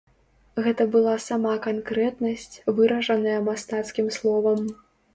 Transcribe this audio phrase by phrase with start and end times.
[0.67, 4.59] Гэта была сама канкрэтнасць, выражаная мастацкім словам.